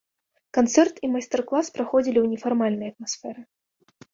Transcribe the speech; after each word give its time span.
Канцэрт 0.57 0.95
і 1.07 1.09
майстар-клас 1.17 1.69
праходзілі 1.77 2.19
ў 2.23 2.27
нефармальнай 2.35 2.87
атмасферы. 2.93 3.41